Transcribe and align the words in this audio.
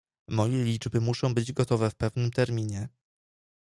"Moje 0.27 0.63
liczby 0.63 1.01
muszą 1.01 1.33
być 1.33 1.53
gotowe 1.53 1.89
w 1.89 1.95
pewnym 1.95 2.31
terminie." 2.31 2.89